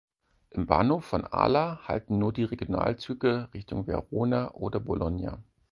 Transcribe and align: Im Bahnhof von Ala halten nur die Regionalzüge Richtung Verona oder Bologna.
Im 0.49 0.65
Bahnhof 0.65 1.05
von 1.05 1.25
Ala 1.25 1.87
halten 1.87 2.17
nur 2.17 2.33
die 2.33 2.43
Regionalzüge 2.43 3.49
Richtung 3.53 3.85
Verona 3.85 4.49
oder 4.51 4.79
Bologna. 4.79 5.43